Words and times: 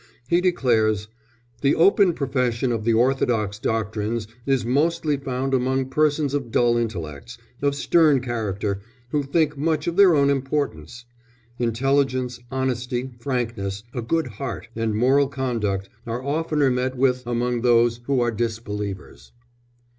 He 0.27 0.41
declares: 0.41 1.09
"The 1.61 1.75
open 1.75 2.13
profession 2.13 2.71
of 2.71 2.85
the 2.85 2.93
Orthodox 2.95 3.59
doctrines 3.59 4.25
is 4.47 4.65
mostly 4.65 5.15
found 5.15 5.53
among 5.53 5.91
persons 5.91 6.33
of 6.33 6.49
dull 6.49 6.75
intellects, 6.75 7.37
of 7.61 7.75
stern 7.75 8.19
character, 8.19 8.79
who 9.11 9.21
think 9.21 9.59
much 9.59 9.85
of 9.85 9.97
their 9.97 10.15
own 10.15 10.31
importance. 10.31 11.05
Intelligence, 11.59 12.39
honesty, 12.49 13.11
frankness, 13.19 13.83
a 13.93 14.01
good 14.01 14.25
heart, 14.25 14.69
and 14.75 14.95
moral 14.95 15.27
conduct 15.27 15.87
are 16.07 16.23
oftener 16.23 16.71
met 16.71 16.97
with 16.97 17.21
among 17.27 17.61
those 17.61 17.99
who 18.05 18.21
are 18.21 18.31
disbelievers." 18.31 19.33